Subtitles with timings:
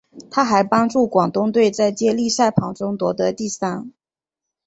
[0.31, 3.91] 她还帮助广东队在接力赛跑中夺得第三。